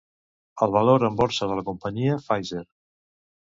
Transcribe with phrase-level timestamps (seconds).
[0.65, 2.65] El valor en borsa de la companyia Pfizer.